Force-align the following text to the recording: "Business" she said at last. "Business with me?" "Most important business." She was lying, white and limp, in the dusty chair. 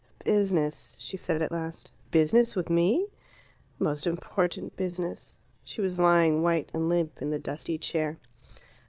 "Business" 0.25 0.95
she 0.97 1.15
said 1.15 1.43
at 1.43 1.51
last. 1.51 1.91
"Business 2.09 2.55
with 2.55 2.71
me?" 2.71 3.05
"Most 3.77 4.07
important 4.07 4.75
business." 4.75 5.37
She 5.63 5.79
was 5.79 5.99
lying, 5.99 6.41
white 6.41 6.71
and 6.73 6.89
limp, 6.89 7.21
in 7.21 7.29
the 7.29 7.37
dusty 7.37 7.77
chair. 7.77 8.17